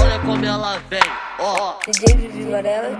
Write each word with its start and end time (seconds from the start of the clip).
Olha 0.00 0.18
como 0.24 0.44
ela 0.44 0.78
vem, 0.90 1.00
ó. 1.38 1.70
Oh. 1.70 1.90
DJ 1.90 2.14
Vivi 2.16 2.50
Varela. 2.50 2.90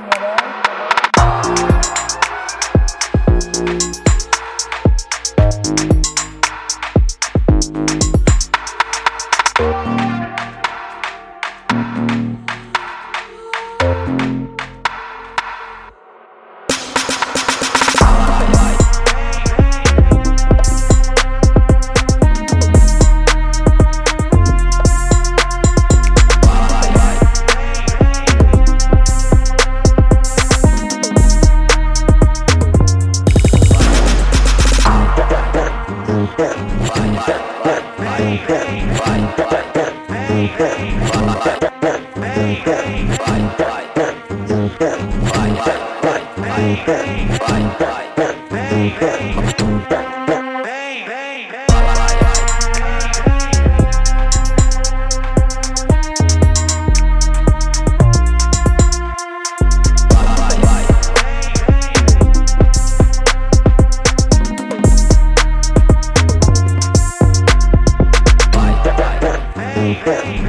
Bye. 36.36 36.74
Vivarelli. 70.04 70.44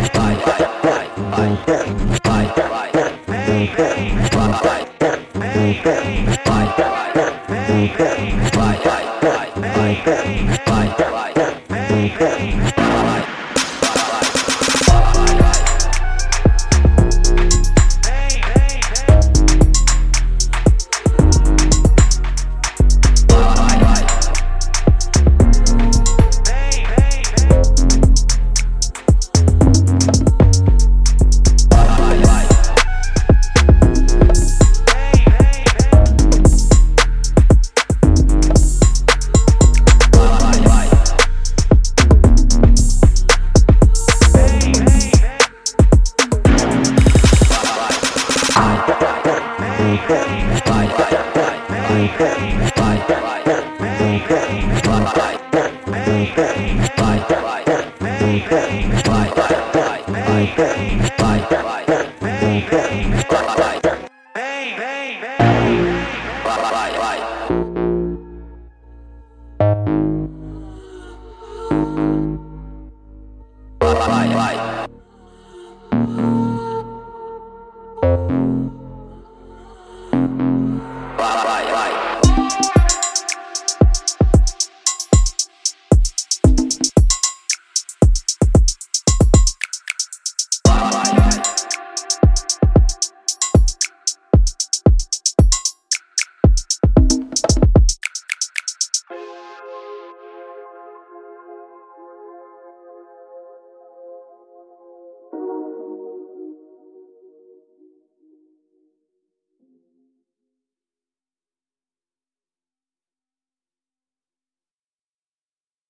Bye. 50.07 50.65